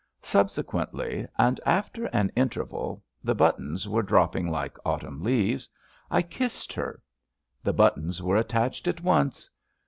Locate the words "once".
9.03-9.51